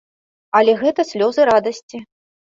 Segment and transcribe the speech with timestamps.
[0.59, 2.03] Але гэта слёзы радасці.